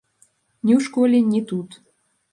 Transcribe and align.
Ні 0.65 0.73
ў 0.77 0.85
школе, 0.87 1.17
ні 1.31 1.45
тут. 1.53 1.69